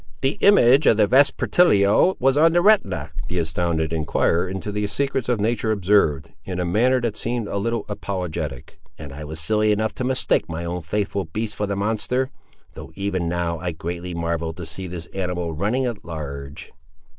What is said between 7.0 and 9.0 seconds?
that seemed a little apologetic,